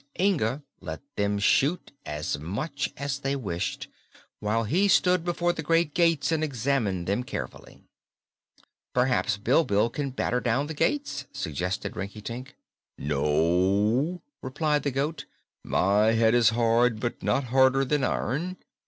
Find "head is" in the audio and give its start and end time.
16.13-16.49